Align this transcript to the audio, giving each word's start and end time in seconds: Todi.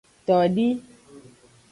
Todi. 0.27 0.67